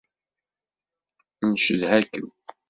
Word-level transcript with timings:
Ncedha-kem. 1.51 2.27